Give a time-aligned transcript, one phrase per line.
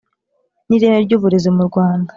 [0.67, 2.09] n ireme ry uburezi mu Rwanda